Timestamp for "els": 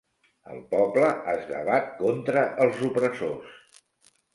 2.67-2.85